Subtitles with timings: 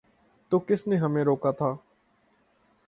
[0.51, 1.75] تو کس نے ہمیں روکا تھا؟